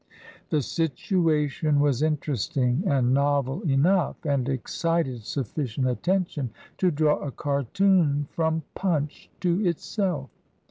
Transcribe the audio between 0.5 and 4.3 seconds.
situation was interesting and novel enough,